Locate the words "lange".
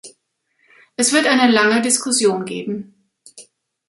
1.51-1.79